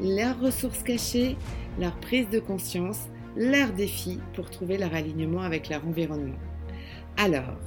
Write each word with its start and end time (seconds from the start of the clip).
leurs 0.00 0.38
ressources 0.40 0.82
cachées, 0.82 1.36
leur 1.78 1.98
prise 2.00 2.28
de 2.28 2.38
conscience, 2.38 3.08
leurs 3.36 3.72
défis 3.72 4.18
pour 4.34 4.50
trouver 4.50 4.78
leur 4.78 4.94
alignement 4.94 5.42
avec 5.42 5.68
leur 5.68 5.86
environnement. 5.86 6.36
Alors, 7.16 7.58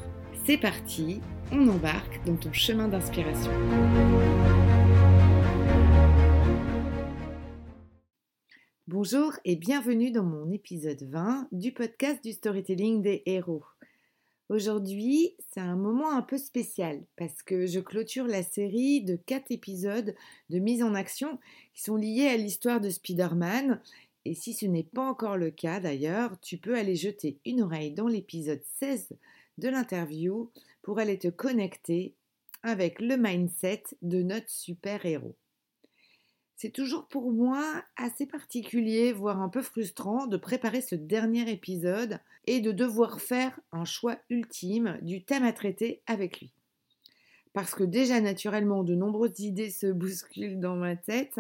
c'est 0.46 0.58
parti, 0.58 1.22
on 1.52 1.68
embarque 1.68 2.24
dans 2.26 2.36
ton 2.36 2.54
chemin 2.54 2.88
d'inspiration. 2.88 3.52
Bonjour 8.88 9.34
et 9.46 9.56
bienvenue 9.56 10.12
dans 10.12 10.24
mon 10.24 10.52
épisode 10.52 11.04
20 11.04 11.48
du 11.52 11.72
podcast 11.72 12.24
du 12.24 12.32
storytelling 12.32 13.02
des 13.02 13.22
héros. 13.26 13.64
Aujourd'hui, 14.50 15.36
c'est 15.52 15.60
un 15.60 15.76
moment 15.76 16.12
un 16.12 16.24
peu 16.24 16.40
spécial 16.40 17.04
parce 17.18 17.44
que 17.44 17.68
je 17.68 17.80
clôture 17.80 18.26
la 18.26 18.42
série 18.42 19.02
de 19.02 19.16
quatre 19.16 19.52
épisodes 19.52 20.16
de 20.50 20.58
mise 20.58 20.82
en 20.82 20.96
action 20.96 21.38
qui 21.76 21.84
sont 21.84 21.96
liés 21.96 22.28
à 22.28 22.36
l'histoire 22.36 22.82
de 22.82 22.90
Spider-Man. 22.90 23.80
Et 24.26 24.34
si 24.34 24.56
ce 24.56 24.66
n'est 24.66 24.82
pas 24.82 25.08
encore 25.08 25.38
le 25.38 25.52
cas 25.52 25.80
d'ailleurs, 25.80 26.40
tu 26.42 26.58
peux 26.58 26.76
aller 26.76 26.96
jeter 26.96 27.38
une 27.46 27.62
oreille 27.62 27.92
dans 27.92 28.08
l'épisode 28.08 28.64
16 28.80 29.10
de 29.60 29.70
l'interview 29.70 30.50
pour 30.82 30.98
aller 30.98 31.20
te 31.20 31.28
connecter 31.28 32.16
avec 32.64 33.02
le 33.02 33.18
mindset 33.18 33.84
de 34.02 34.24
notre 34.24 34.50
super-héros. 34.50 35.36
C'est 36.62 36.72
toujours 36.72 37.08
pour 37.08 37.32
moi 37.32 37.64
assez 37.96 38.26
particulier, 38.26 39.14
voire 39.14 39.42
un 39.42 39.48
peu 39.48 39.62
frustrant, 39.62 40.28
de 40.28 40.36
préparer 40.36 40.82
ce 40.82 40.94
dernier 40.94 41.50
épisode 41.50 42.20
et 42.48 42.60
de 42.60 42.74
devoir 42.74 43.22
faire 43.22 43.58
un 43.72 43.86
choix 43.86 44.18
ultime 44.30 45.00
du 45.02 45.24
thème 45.24 45.46
à 45.46 45.54
traiter 45.54 46.02
avec 46.06 46.42
lui. 46.42 46.52
Parce 47.54 47.74
que 47.74 47.86
déjà 47.86 48.20
naturellement, 48.20 48.84
de 48.84 48.94
nombreuses 48.94 49.40
idées 49.40 49.70
se 49.70 49.88
bousculent 49.88 50.60
dans 50.60 50.76
ma 50.76 50.98
tête, 50.98 51.40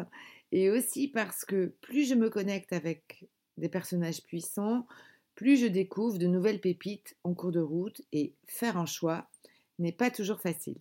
et 0.53 0.70
aussi 0.70 1.09
parce 1.09 1.44
que 1.44 1.73
plus 1.81 2.08
je 2.08 2.16
me 2.16 2.30
connecte 2.30 2.72
avec 2.72 3.28
des 3.58 3.67
personnages 3.67 4.23
puissants, 4.23 4.88
plus 5.36 5.58
je 5.58 5.67
découvre 5.67 6.17
de 6.17 6.28
nouvelles 6.28 6.61
pépites 6.61 7.17
en 7.26 7.33
cours 7.33 7.52
de 7.52 7.59
route, 7.59 8.02
et 8.14 8.31
faire 8.48 8.78
un 8.78 8.86
choix 8.86 9.28
n'est 9.80 9.92
pas 9.92 10.11
toujours 10.11 10.39
facile. 10.39 10.78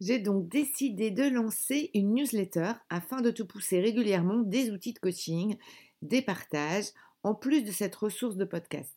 J'ai 0.00 0.20
donc 0.20 0.48
décidé 0.48 1.10
de 1.10 1.24
lancer 1.24 1.90
une 1.92 2.14
newsletter 2.14 2.72
afin 2.88 3.20
de 3.20 3.30
te 3.30 3.42
pousser 3.42 3.80
régulièrement 3.80 4.38
des 4.38 4.70
outils 4.70 4.92
de 4.92 4.98
coaching, 4.98 5.56
des 6.02 6.22
partages, 6.22 6.90
en 7.24 7.34
plus 7.34 7.62
de 7.62 7.72
cette 7.72 7.96
ressource 7.96 8.36
de 8.36 8.44
podcast. 8.44 8.94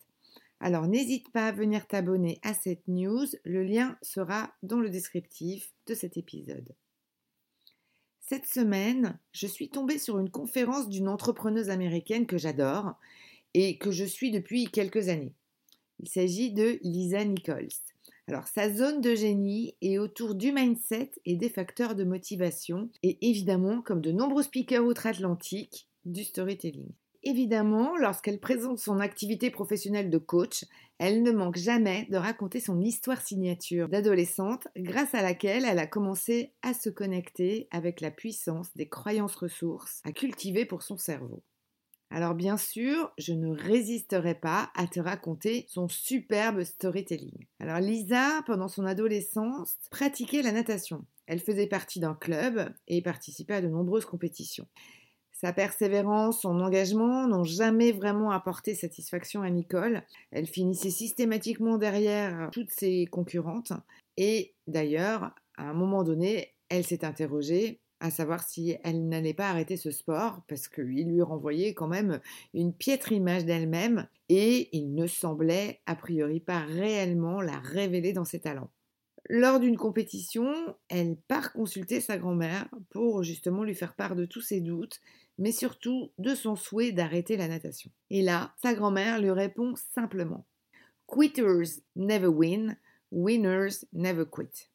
Alors 0.59 0.88
n'hésite 0.88 1.31
pas 1.31 1.47
à 1.47 1.52
venir 1.52 1.88
t'abonner 1.88 2.39
à 2.44 2.53
cette 2.53 2.88
news, 2.88 3.25
le 3.44 3.63
lien 3.63 3.97
sera 4.03 4.53
dans 4.61 4.79
le 4.79 4.91
descriptif 4.91 5.73
de 5.88 5.95
cet 5.95 6.17
épisode. 6.17 6.69
Cette 8.19 8.45
semaine, 8.45 9.17
je 9.34 9.47
suis 9.47 9.69
tombée 9.69 9.97
sur 9.97 10.19
une 10.19 10.29
conférence 10.29 10.88
d'une 10.88 11.09
entrepreneuse 11.09 11.72
américaine 11.72 12.28
que 12.28 12.38
j'adore 12.38 12.94
et 13.56 13.79
que 13.79 13.91
je 13.91 14.06
suis 14.06 14.29
depuis 14.29 14.66
quelques 14.66 15.09
années. 15.09 15.34
Il 16.00 16.07
s'agit 16.07 16.53
de 16.53 16.79
Lisa 16.84 17.25
Nichols. 17.25 17.67
Alors, 18.28 18.48
sa 18.48 18.74
zone 18.74 19.00
de 19.00 19.14
génie 19.14 19.76
est 19.82 20.00
autour 20.00 20.34
du 20.34 20.52
mindset 20.52 21.12
et 21.26 21.36
des 21.36 21.50
facteurs 21.50 21.94
de 21.94 22.04
motivation, 22.04 22.90
et 23.04 23.30
évidemment, 23.30 23.84
comme 23.84 24.02
de 24.02 24.12
nombreux 24.12 24.42
speakers 24.42 24.84
outre-Atlantique, 24.84 25.88
du 26.06 26.24
storytelling. 26.24 26.94
Évidemment, 27.24 27.96
lorsqu'elle 27.98 28.40
présente 28.40 28.80
son 28.80 29.00
activité 29.00 29.52
professionnelle 29.52 30.09
de 30.09 30.18
coach, 30.18 30.66
elle 30.98 31.22
ne 31.22 31.32
manque 31.32 31.58
jamais 31.58 32.08
de 32.09 32.18
raconter 32.18 32.59
son 32.59 32.82
histoire 32.82 33.22
signature 33.22 33.90
d'adolescente 33.90 34.68
grâce 34.76 35.14
à 35.14 35.22
laquelle 35.22 35.66
elle 35.66 35.78
a 35.80 35.86
commencé 35.88 36.53
à 36.64 36.74
se 36.74 36.90
connecter 36.90 37.68
avec 37.70 38.02
la 38.02 38.09
puissance 38.09 38.76
des 38.76 38.90
croyances 38.90 39.36
ressources 39.36 40.02
à 40.03 40.12
cultiver 40.12 40.66
pour 40.66 40.82
son 40.82 40.98
cerveau. 40.98 41.44
Alors 42.13 42.35
bien 42.35 42.57
sûr, 42.57 43.09
je 43.17 43.31
ne 43.31 43.55
résisterai 43.55 44.35
pas 44.35 44.69
à 44.75 44.85
te 44.85 44.99
raconter 44.99 45.66
son 45.69 45.88
superbe 45.88 46.63
storytelling. 46.63 47.47
Alors 47.59 47.79
Lisa, 47.79 48.41
pendant 48.45 48.67
son 48.67 48.85
adolescence, 48.85 49.77
pratiquait 49.89 50.41
la 50.41 50.51
natation. 50.51 51.05
Elle 51.25 51.39
faisait 51.39 51.67
partie 51.67 52.01
d'un 52.01 52.13
club 52.13 52.69
et 52.89 53.01
participait 53.01 53.53
à 53.53 53.61
de 53.61 53.69
nombreuses 53.69 54.05
compétitions. 54.05 54.67
Sa 55.31 55.53
persévérance, 55.53 56.41
son 56.41 56.59
engagement 56.59 57.27
n'ont 57.27 57.45
jamais 57.45 57.94
vraiment 57.94 58.31
apporté 58.31 58.75
satisfaction 58.75 59.41
à 59.41 59.49
Nicole. 59.49 60.03
Elle 60.31 60.47
finissait 60.47 60.91
systématiquement 60.91 61.78
derrière 61.78 62.49
toutes 62.51 62.69
ses 62.72 63.05
concurrentes. 63.05 63.73
Et 64.17 64.53
d'ailleurs, 64.67 65.33
à 65.57 65.69
un 65.69 65.73
moment 65.73 66.03
donné, 66.03 66.53
elle 66.69 66.85
s'est 66.85 67.05
interrogée 67.05 67.81
à 68.01 68.09
savoir 68.09 68.44
si 68.44 68.75
elle 68.84 69.07
n'allait 69.07 69.34
pas 69.34 69.50
arrêter 69.50 69.78
ce 69.78 69.91
sport, 69.91 70.41
parce 70.47 70.67
qu'il 70.67 71.07
lui 71.07 71.22
renvoyait 71.22 71.73
quand 71.73 71.88
même 71.88 72.19
une 72.53 72.73
piètre 72.73 73.12
image 73.12 73.45
d'elle-même, 73.45 74.07
et 74.28 74.75
il 74.75 74.94
ne 74.94 75.07
semblait 75.07 75.79
a 75.85 75.95
priori 75.95 76.40
pas 76.40 76.59
réellement 76.59 77.41
la 77.41 77.59
révéler 77.59 78.11
dans 78.11 78.25
ses 78.25 78.41
talents. 78.41 78.72
Lors 79.29 79.59
d'une 79.59 79.78
compétition, 79.78 80.51
elle 80.90 81.16
part 81.16 81.53
consulter 81.53 82.01
sa 82.01 82.17
grand-mère 82.17 82.67
pour 82.90 83.23
justement 83.23 83.63
lui 83.63 83.75
faire 83.75 83.95
part 83.95 84.16
de 84.16 84.25
tous 84.25 84.41
ses 84.41 84.59
doutes, 84.59 85.00
mais 85.38 85.51
surtout 85.51 86.11
de 86.17 86.35
son 86.35 86.56
souhait 86.56 86.91
d'arrêter 86.91 87.38
la 87.38 87.47
natation. 87.47 87.91
Et 88.09 88.23
là, 88.23 88.53
sa 88.61 88.73
grand-mère 88.73 89.22
lui 89.22 89.31
répond 89.31 89.75
simplement 89.94 90.45
Quitters 91.06 91.81
never 91.95 92.28
win, 92.28 92.78
winners 93.11 93.85
never 93.94 94.25
quit. 94.29 94.69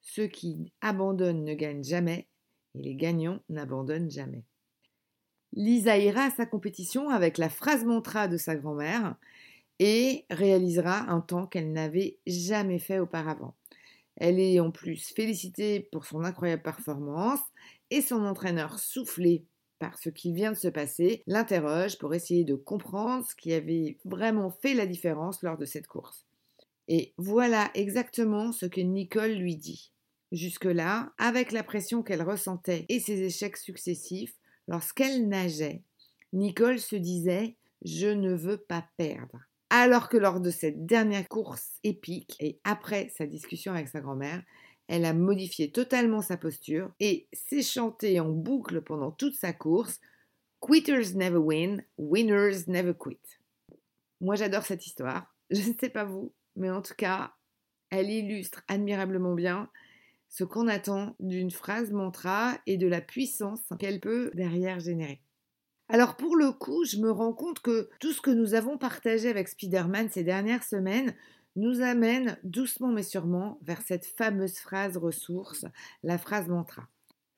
Ceux 0.00 0.28
qui 0.28 0.72
abandonnent 0.80 1.44
ne 1.44 1.54
gagnent 1.54 1.82
jamais, 1.82 2.28
et 2.76 2.82
les 2.82 2.94
gagnants 2.94 3.40
n'abandonnent 3.48 4.10
jamais. 4.10 4.44
Lisa 5.52 5.96
ira 5.98 6.24
à 6.24 6.30
sa 6.30 6.46
compétition 6.46 7.08
avec 7.08 7.38
la 7.38 7.48
phrase 7.48 7.84
mantra 7.84 8.28
de 8.28 8.36
sa 8.36 8.56
grand-mère 8.56 9.16
et 9.78 10.24
réalisera 10.30 11.10
un 11.10 11.20
temps 11.20 11.46
qu'elle 11.46 11.72
n'avait 11.72 12.18
jamais 12.26 12.78
fait 12.78 12.98
auparavant. 12.98 13.54
Elle 14.16 14.40
est 14.40 14.60
en 14.60 14.70
plus 14.70 15.12
félicitée 15.14 15.88
pour 15.92 16.06
son 16.06 16.24
incroyable 16.24 16.62
performance 16.62 17.40
et 17.90 18.00
son 18.00 18.24
entraîneur 18.24 18.78
soufflé 18.78 19.44
par 19.78 19.98
ce 19.98 20.08
qui 20.08 20.32
vient 20.32 20.52
de 20.52 20.56
se 20.56 20.68
passer 20.68 21.22
l'interroge 21.26 21.98
pour 21.98 22.14
essayer 22.14 22.44
de 22.44 22.54
comprendre 22.54 23.26
ce 23.26 23.34
qui 23.34 23.52
avait 23.52 23.98
vraiment 24.04 24.50
fait 24.50 24.74
la 24.74 24.86
différence 24.86 25.42
lors 25.42 25.58
de 25.58 25.66
cette 25.66 25.86
course. 25.86 26.26
Et 26.88 27.12
voilà 27.18 27.70
exactement 27.74 28.52
ce 28.52 28.64
que 28.64 28.80
Nicole 28.80 29.32
lui 29.32 29.56
dit. 29.56 29.92
Jusque-là, 30.32 31.12
avec 31.18 31.52
la 31.52 31.62
pression 31.62 32.02
qu'elle 32.02 32.22
ressentait 32.22 32.84
et 32.88 33.00
ses 33.00 33.22
échecs 33.22 33.56
successifs, 33.56 34.34
lorsqu'elle 34.66 35.28
nageait, 35.28 35.82
Nicole 36.32 36.80
se 36.80 36.96
disait 36.96 37.56
Je 37.84 38.08
ne 38.08 38.34
veux 38.34 38.58
pas 38.58 38.84
perdre. 38.96 39.38
Alors 39.70 40.08
que 40.08 40.16
lors 40.16 40.40
de 40.40 40.50
cette 40.50 40.86
dernière 40.86 41.28
course 41.28 41.78
épique 41.82 42.36
et 42.40 42.60
après 42.64 43.12
sa 43.16 43.26
discussion 43.26 43.72
avec 43.72 43.88
sa 43.88 44.00
grand-mère, 44.00 44.42
elle 44.88 45.04
a 45.04 45.12
modifié 45.12 45.72
totalement 45.72 46.22
sa 46.22 46.36
posture 46.36 46.92
et 47.00 47.28
s'est 47.32 47.62
chantée 47.62 48.20
en 48.20 48.28
boucle 48.28 48.80
pendant 48.82 49.10
toute 49.10 49.34
sa 49.34 49.52
course 49.52 50.00
Quitters 50.60 51.14
never 51.14 51.36
win, 51.36 51.84
winners 51.98 52.66
never 52.66 52.94
quit. 52.98 53.20
Moi 54.20 54.36
j'adore 54.36 54.64
cette 54.64 54.86
histoire. 54.86 55.34
Je 55.50 55.68
ne 55.68 55.74
sais 55.78 55.90
pas 55.90 56.04
vous, 56.04 56.32
mais 56.56 56.70
en 56.70 56.82
tout 56.82 56.94
cas, 56.96 57.34
elle 57.90 58.10
illustre 58.10 58.62
admirablement 58.68 59.34
bien 59.34 59.70
ce 60.28 60.44
qu'on 60.44 60.68
attend 60.68 61.16
d'une 61.20 61.50
phrase 61.50 61.92
mantra 61.92 62.58
et 62.66 62.76
de 62.76 62.86
la 62.86 63.00
puissance 63.00 63.60
qu'elle 63.78 64.00
peut 64.00 64.30
derrière 64.34 64.80
générer. 64.80 65.20
Alors 65.88 66.16
pour 66.16 66.36
le 66.36 66.50
coup, 66.52 66.84
je 66.84 66.96
me 66.96 67.10
rends 67.10 67.32
compte 67.32 67.60
que 67.60 67.88
tout 68.00 68.12
ce 68.12 68.20
que 68.20 68.30
nous 68.30 68.54
avons 68.54 68.76
partagé 68.76 69.28
avec 69.28 69.48
Spider-Man 69.48 70.08
ces 70.10 70.24
dernières 70.24 70.64
semaines 70.64 71.14
nous 71.54 71.80
amène 71.80 72.38
doucement 72.42 72.92
mais 72.92 73.02
sûrement 73.02 73.58
vers 73.62 73.80
cette 73.82 74.04
fameuse 74.04 74.58
phrase 74.58 74.96
ressource, 74.96 75.64
la 76.02 76.18
phrase 76.18 76.48
mantra. 76.48 76.88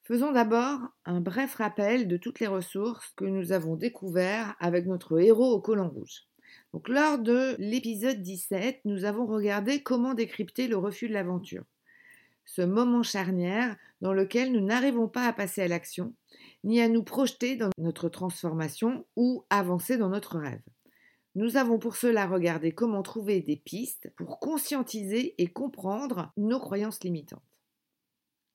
Faisons 0.03 0.33
d'abord 0.33 0.81
un 1.05 1.21
bref 1.21 1.57
rappel 1.57 2.09
de 2.09 2.17
toutes 2.17 2.41
les 2.41 2.47
ressources 2.47 3.13
que 3.15 3.27
nous 3.27 3.53
avons 3.53 3.77
découvertes 3.77 4.57
avec 4.59 4.87
notre 4.87 5.21
héros 5.21 5.53
au 5.53 5.61
collant 5.61 5.91
rouge. 5.91 6.23
Donc 6.73 6.89
lors 6.89 7.19
de 7.19 7.55
l'épisode 7.59 8.23
17, 8.23 8.81
nous 8.87 9.05
avons 9.05 9.27
regardé 9.27 9.83
comment 9.83 10.15
décrypter 10.15 10.67
le 10.67 10.79
refus 10.79 11.09
de 11.09 11.13
l'aventure. 11.13 11.65
Ce 12.49 12.63
moment 12.63 13.03
charnière 13.03 13.77
dans 14.01 14.15
lequel 14.15 14.53
nous 14.53 14.65
n'arrivons 14.65 15.07
pas 15.07 15.27
à 15.27 15.35
passer 15.35 15.61
à 15.61 15.69
l'action, 15.69 16.15
ni 16.65 16.81
à 16.81 16.89
nous 16.89 17.03
projeter 17.03 17.57
dans 17.57 17.69
notre 17.77 18.09
transformation 18.09 19.05
ou 19.17 19.45
avancer 19.51 19.99
dans 19.99 20.09
notre 20.09 20.39
rêve. 20.39 20.63
Nous 21.35 21.59
avons 21.59 21.79
pour 21.79 21.97
cela 21.97 22.27
regardé 22.27 22.73
comment 22.73 23.03
trouver 23.03 23.43
des 23.43 23.57
pistes 23.57 24.11
pour 24.17 24.41
conscientiser 24.41 25.35
et 25.37 25.49
comprendre 25.49 26.33
nos 26.39 26.59
croyances 26.59 27.05
limitantes. 27.05 27.43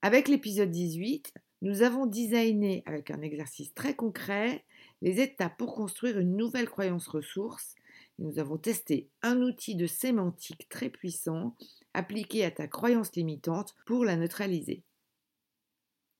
Avec 0.02 0.28
l'épisode 0.28 0.72
18, 0.72 1.32
nous 1.62 1.84
avons 1.84 2.08
designé 2.08 2.82
avec 2.88 3.12
un 3.12 3.22
exercice 3.22 3.76
très 3.76 3.96
concret 3.96 4.66
les 5.04 5.22
étapes 5.22 5.56
pour 5.56 5.76
construire 5.76 6.18
une 6.18 6.36
nouvelle 6.36 6.70
croyance 6.70 7.08
ressource. 7.08 7.76
nous 8.18 8.40
avons 8.40 8.58
testé 8.58 9.08
un 9.22 9.42
outil 9.44 9.76
de 9.76 9.86
sémantique 9.86 10.68
très 10.68 10.90
puissant 10.90 11.56
appliqué 11.94 12.44
à 12.46 12.52
ta 12.52 12.68
croyance 12.68 13.16
limitante 13.16 13.76
pour 13.86 14.06
la 14.06 14.16
neutraliser. 14.16 14.84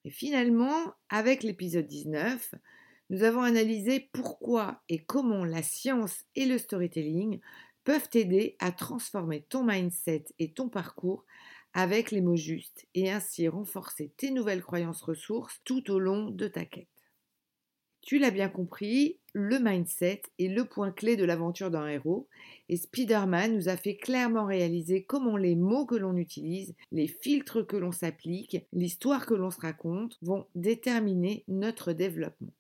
Et 0.06 0.10
finalement, 0.10 0.94
avec 1.10 1.44
l'épisode 1.44 1.88
19, 1.88 2.56
nous 3.10 3.24
avons 3.24 3.42
analysé 3.42 4.10
pourquoi 4.12 4.82
et 4.90 5.04
comment 5.04 5.46
la 5.46 5.64
science 5.64 6.26
et 6.36 6.46
le 6.46 6.58
storytelling 6.58 7.40
peuvent 7.84 8.10
t'aider 8.10 8.56
à 8.60 8.72
transformer 8.72 9.44
ton 9.44 9.64
mindset 9.64 10.26
et 10.40 10.54
ton 10.54 10.70
parcours 10.70 11.26
avec 11.74 12.12
les 12.12 12.22
mots 12.22 12.36
justes 12.36 12.86
et 12.94 13.12
ainsi 13.12 13.48
renforcer 13.48 14.14
tes 14.18 14.32
nouvelles 14.32 14.62
croyances 14.62 15.02
ressources 15.02 15.60
tout 15.64 15.92
au 15.92 16.00
long 16.00 16.30
de 16.30 16.48
ta 16.48 16.66
quête. 16.66 16.93
Tu 18.04 18.20
l'as 18.20 18.32
bien 18.32 18.50
compris, 18.50 19.18
le 19.32 19.60
mindset 19.60 20.24
est 20.38 20.50
le 20.50 20.66
point 20.66 20.92
clé 20.92 21.16
de 21.16 21.24
l'aventure 21.24 21.72
d'un 21.72 21.88
héros 21.88 22.28
et 22.68 22.76
Spider-Man 22.76 23.56
nous 23.56 23.70
a 23.70 23.78
fait 23.78 23.96
clairement 23.96 24.46
réaliser 24.46 25.06
comment 25.06 25.38
les 25.38 25.56
mots 25.56 25.86
que 25.86 25.96
l'on 25.96 26.18
utilise, 26.18 26.76
les 26.92 27.08
filtres 27.08 27.66
que 27.66 27.78
l'on 27.78 27.94
s'applique, 27.94 28.58
l'histoire 28.74 29.26
que 29.26 29.34
l'on 29.34 29.52
se 29.52 29.62
raconte 29.62 30.18
vont 30.22 30.46
déterminer 30.54 31.46
notre 31.48 31.94
développement. 31.94 32.52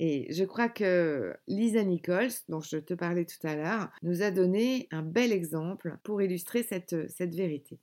Et 0.00 0.26
je 0.32 0.44
crois 0.44 0.68
que 0.68 1.36
Lisa 1.46 1.84
Nichols, 1.84 2.32
dont 2.48 2.60
je 2.60 2.78
te 2.78 2.94
parlais 2.94 3.26
tout 3.26 3.46
à 3.46 3.54
l'heure, 3.54 3.90
nous 4.02 4.22
a 4.22 4.32
donné 4.32 4.88
un 4.90 5.02
bel 5.02 5.30
exemple 5.30 5.98
pour 6.02 6.20
illustrer 6.20 6.64
cette, 6.64 7.08
cette 7.10 7.34
vérité. 7.34 7.78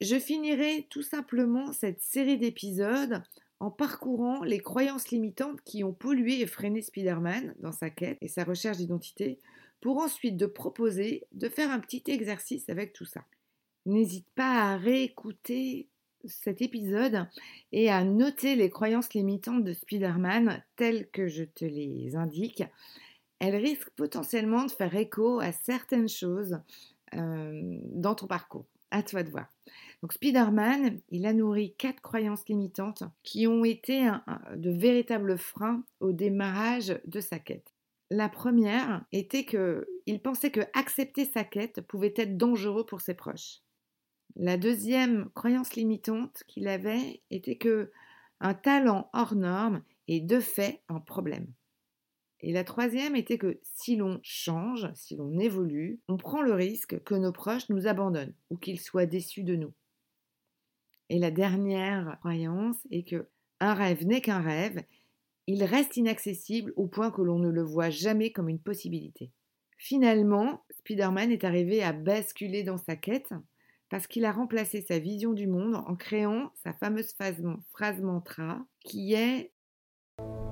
Je 0.00 0.18
finirai 0.18 0.88
tout 0.90 1.02
simplement 1.02 1.72
cette 1.72 2.00
série 2.00 2.38
d'épisodes 2.38 3.22
en 3.60 3.70
parcourant 3.70 4.42
les 4.44 4.60
croyances 4.60 5.10
limitantes 5.10 5.60
qui 5.62 5.82
ont 5.84 5.92
pollué 5.92 6.40
et 6.40 6.46
freiné 6.46 6.82
Spider-Man 6.82 7.54
dans 7.58 7.72
sa 7.72 7.90
quête 7.90 8.18
et 8.20 8.28
sa 8.28 8.44
recherche 8.44 8.76
d'identité, 8.76 9.38
pour 9.80 9.98
ensuite 9.98 10.36
de 10.36 10.46
proposer 10.46 11.24
de 11.32 11.48
faire 11.48 11.70
un 11.70 11.80
petit 11.80 12.02
exercice 12.06 12.68
avec 12.68 12.92
tout 12.92 13.04
ça. 13.04 13.24
N'hésite 13.86 14.28
pas 14.34 14.72
à 14.72 14.76
réécouter 14.76 15.88
cet 16.24 16.62
épisode 16.62 17.26
et 17.72 17.90
à 17.90 18.04
noter 18.04 18.56
les 18.56 18.70
croyances 18.70 19.14
limitantes 19.14 19.64
de 19.64 19.72
Spider-Man 19.72 20.62
telles 20.76 21.08
que 21.10 21.28
je 21.28 21.44
te 21.44 21.64
les 21.64 22.16
indique. 22.16 22.64
Elles 23.38 23.56
risquent 23.56 23.90
potentiellement 23.90 24.64
de 24.64 24.70
faire 24.70 24.94
écho 24.96 25.40
à 25.40 25.52
certaines 25.52 26.08
choses 26.08 26.58
euh, 27.14 27.78
dans 27.92 28.14
ton 28.14 28.26
parcours. 28.26 28.66
À 28.90 29.02
toi 29.02 29.22
de 29.22 29.30
voir. 29.30 29.46
Donc 30.02 30.12
Spider-Man, 30.12 31.00
il 31.08 31.26
a 31.26 31.32
nourri 31.32 31.74
quatre 31.76 32.00
croyances 32.00 32.46
limitantes 32.48 33.02
qui 33.24 33.46
ont 33.48 33.64
été 33.64 34.08
de 34.54 34.70
véritables 34.70 35.36
freins 35.36 35.84
au 36.00 36.12
démarrage 36.12 37.00
de 37.04 37.20
sa 37.20 37.38
quête. 37.38 37.74
La 38.10 38.28
première 38.28 39.04
était 39.12 39.44
qu'il 39.44 40.22
pensait 40.22 40.50
que 40.50 40.60
accepter 40.72 41.24
sa 41.24 41.44
quête 41.44 41.80
pouvait 41.82 42.14
être 42.16 42.36
dangereux 42.36 42.86
pour 42.86 43.00
ses 43.00 43.14
proches. 43.14 43.60
La 44.36 44.56
deuxième 44.56 45.30
croyance 45.34 45.74
limitante 45.74 46.44
qu'il 46.46 46.68
avait 46.68 47.22
était 47.30 47.56
que 47.56 47.90
un 48.40 48.54
talent 48.54 49.10
hors 49.12 49.34
norme 49.34 49.82
est 50.06 50.20
de 50.20 50.38
fait 50.38 50.80
un 50.88 51.00
problème. 51.00 51.48
Et 52.40 52.52
la 52.52 52.62
troisième 52.62 53.16
était 53.16 53.36
que 53.36 53.58
si 53.62 53.96
l'on 53.96 54.20
change, 54.22 54.88
si 54.94 55.16
l'on 55.16 55.38
évolue, 55.40 55.98
on 56.06 56.16
prend 56.16 56.40
le 56.40 56.54
risque 56.54 57.02
que 57.02 57.16
nos 57.16 57.32
proches 57.32 57.68
nous 57.68 57.88
abandonnent 57.88 58.34
ou 58.50 58.56
qu'ils 58.56 58.80
soient 58.80 59.06
déçus 59.06 59.42
de 59.42 59.56
nous. 59.56 59.74
Et 61.10 61.18
la 61.18 61.30
dernière 61.30 62.16
croyance 62.20 62.76
est 62.90 63.08
que 63.08 63.28
un 63.60 63.74
rêve 63.74 64.06
n'est 64.06 64.20
qu'un 64.20 64.40
rêve, 64.40 64.82
il 65.46 65.64
reste 65.64 65.96
inaccessible 65.96 66.72
au 66.76 66.86
point 66.86 67.10
que 67.10 67.22
l'on 67.22 67.38
ne 67.38 67.48
le 67.48 67.62
voit 67.62 67.90
jamais 67.90 68.30
comme 68.32 68.48
une 68.48 68.60
possibilité. 68.60 69.32
Finalement, 69.78 70.64
Spider-Man 70.78 71.30
est 71.30 71.44
arrivé 71.44 71.82
à 71.82 71.92
basculer 71.92 72.62
dans 72.62 72.76
sa 72.76 72.96
quête 72.96 73.32
parce 73.88 74.06
qu'il 74.06 74.24
a 74.24 74.32
remplacé 74.32 74.82
sa 74.82 74.98
vision 74.98 75.32
du 75.32 75.46
monde 75.46 75.76
en 75.86 75.96
créant 75.96 76.52
sa 76.62 76.74
fameuse 76.74 77.14
phrase 77.14 78.02
mantra 78.02 78.66
qui 78.80 79.14
est 79.14 79.52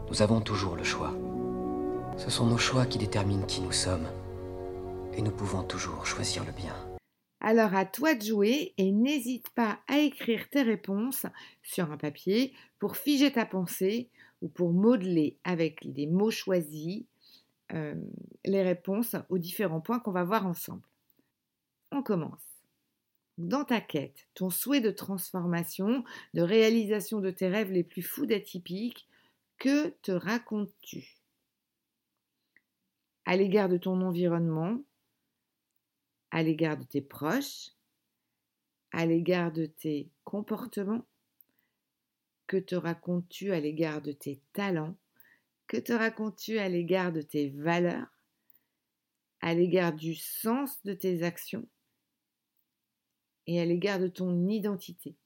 Nous 0.08 0.22
avons 0.22 0.40
toujours 0.40 0.76
le 0.76 0.84
choix. 0.84 1.14
Ce 2.16 2.30
sont 2.30 2.46
nos 2.46 2.56
choix 2.56 2.86
qui 2.86 2.98
déterminent 2.98 3.44
qui 3.44 3.60
nous 3.60 3.72
sommes. 3.72 4.08
Et 5.12 5.22
nous 5.22 5.30
pouvons 5.30 5.62
toujours 5.62 6.06
choisir 6.06 6.44
le 6.44 6.52
bien. 6.52 6.74
Alors 7.46 7.76
à 7.76 7.86
toi 7.86 8.16
de 8.16 8.24
jouer 8.24 8.74
et 8.76 8.90
n'hésite 8.90 9.50
pas 9.50 9.78
à 9.86 10.00
écrire 10.00 10.50
tes 10.50 10.62
réponses 10.62 11.26
sur 11.62 11.92
un 11.92 11.96
papier 11.96 12.52
pour 12.80 12.96
figer 12.96 13.30
ta 13.30 13.46
pensée 13.46 14.10
ou 14.42 14.48
pour 14.48 14.72
modeler 14.72 15.36
avec 15.44 15.92
des 15.92 16.08
mots 16.08 16.32
choisis 16.32 17.04
euh, 17.72 17.94
les 18.44 18.64
réponses 18.64 19.14
aux 19.28 19.38
différents 19.38 19.80
points 19.80 20.00
qu'on 20.00 20.10
va 20.10 20.24
voir 20.24 20.44
ensemble. 20.44 20.82
On 21.92 22.02
commence. 22.02 22.42
Dans 23.38 23.62
ta 23.62 23.80
quête, 23.80 24.26
ton 24.34 24.50
souhait 24.50 24.80
de 24.80 24.90
transformation, 24.90 26.02
de 26.34 26.42
réalisation 26.42 27.20
de 27.20 27.30
tes 27.30 27.46
rêves 27.46 27.70
les 27.70 27.84
plus 27.84 28.02
fous 28.02 28.26
d'atypiques, 28.26 29.06
que 29.58 29.90
te 30.02 30.10
racontes-tu? 30.10 31.14
À 33.24 33.36
l'égard 33.36 33.68
de 33.68 33.76
ton 33.76 34.00
environnement, 34.00 34.80
à 36.30 36.42
l'égard 36.42 36.76
de 36.76 36.84
tes 36.84 37.00
proches, 37.00 37.70
à 38.92 39.06
l'égard 39.06 39.52
de 39.52 39.66
tes 39.66 40.10
comportements 40.24 41.06
Que 42.46 42.56
te 42.56 42.74
racontes-tu 42.74 43.52
à 43.52 43.60
l'égard 43.60 44.00
de 44.00 44.12
tes 44.12 44.40
talents 44.52 44.96
Que 45.66 45.76
te 45.76 45.92
racontes-tu 45.92 46.58
à 46.58 46.68
l'égard 46.68 47.12
de 47.12 47.22
tes 47.22 47.50
valeurs 47.50 48.08
À 49.40 49.54
l'égard 49.54 49.92
du 49.92 50.14
sens 50.14 50.82
de 50.84 50.94
tes 50.94 51.22
actions 51.22 51.68
Et 53.46 53.60
à 53.60 53.64
l'égard 53.64 53.98
de 53.98 54.08
ton 54.08 54.48
identité? 54.48 55.16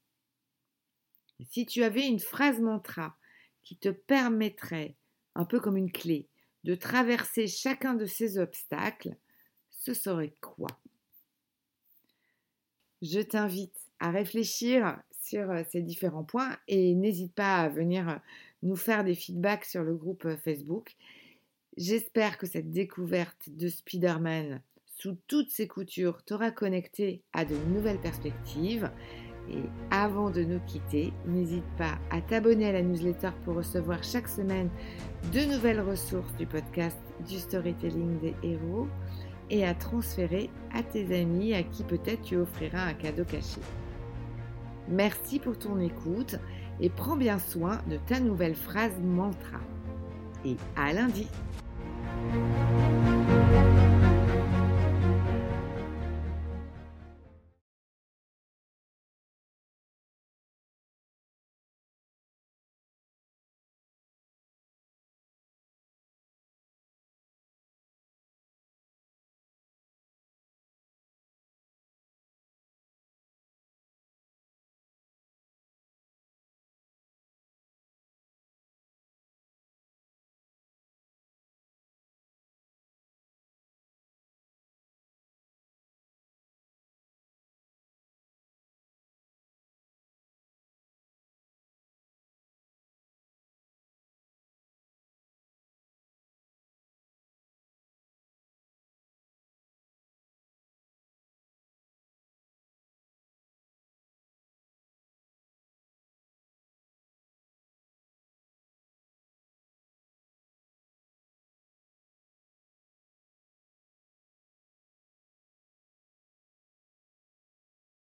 Si 1.49 1.65
tu 1.65 1.83
avais 1.83 2.07
une 2.07 2.19
phrase 2.19 2.59
mantra 2.59 3.17
qui 3.63 3.77
te 3.77 3.89
permettrait, 3.89 4.95
un 5.35 5.45
peu 5.45 5.59
comme 5.59 5.77
une 5.77 5.91
clé, 5.91 6.27
de 6.63 6.75
traverser 6.75 7.47
chacun 7.47 7.93
de 7.93 8.05
ces 8.05 8.37
obstacles, 8.37 9.15
ce 9.69 9.93
serait 9.93 10.35
quoi? 10.41 10.67
Je 13.01 13.19
t'invite 13.19 13.75
à 13.99 14.11
réfléchir 14.11 14.97
sur 15.21 15.49
euh, 15.49 15.63
ces 15.69 15.81
différents 15.81 16.23
points 16.23 16.57
et 16.67 16.93
n'hésite 16.93 17.33
pas 17.33 17.57
à 17.57 17.69
venir 17.69 18.09
euh, 18.09 18.15
nous 18.63 18.75
faire 18.75 19.03
des 19.03 19.15
feedbacks 19.15 19.65
sur 19.65 19.83
le 19.83 19.95
groupe 19.95 20.25
euh, 20.25 20.37
Facebook. 20.37 20.95
J'espère 21.77 22.37
que 22.37 22.47
cette 22.47 22.71
découverte 22.71 23.49
de 23.49 23.69
Spider-Man 23.69 24.61
sous 24.85 25.17
toutes 25.27 25.49
ses 25.49 25.67
coutures 25.67 26.23
t'aura 26.23 26.51
connecté 26.51 27.23
à 27.33 27.45
de 27.45 27.55
nouvelles 27.73 28.01
perspectives. 28.01 28.91
Et 29.49 29.63
avant 29.89 30.29
de 30.29 30.43
nous 30.43 30.59
quitter, 30.59 31.11
n'hésite 31.25 31.65
pas 31.77 31.97
à 32.11 32.21
t'abonner 32.21 32.67
à 32.67 32.73
la 32.73 32.83
newsletter 32.83 33.31
pour 33.43 33.55
recevoir 33.55 34.03
chaque 34.03 34.27
semaine 34.27 34.69
de 35.33 35.39
nouvelles 35.51 35.81
ressources 35.81 36.35
du 36.35 36.45
podcast 36.45 36.99
du 37.27 37.39
storytelling 37.39 38.19
des 38.19 38.35
héros 38.43 38.87
et 39.51 39.65
à 39.65 39.75
transférer 39.75 40.49
à 40.73 40.81
tes 40.81 41.19
amis 41.19 41.53
à 41.53 41.61
qui 41.61 41.83
peut-être 41.83 42.23
tu 42.23 42.37
offriras 42.37 42.85
un 42.85 42.93
cadeau 42.93 43.25
caché. 43.25 43.59
Merci 44.87 45.39
pour 45.39 45.59
ton 45.59 45.79
écoute 45.79 46.37
et 46.79 46.89
prends 46.89 47.17
bien 47.17 47.37
soin 47.37 47.81
de 47.87 47.97
ta 48.07 48.19
nouvelle 48.19 48.55
phrase 48.55 48.97
mantra. 48.99 49.59
Et 50.43 50.55
à 50.75 50.91
lundi 50.93 51.27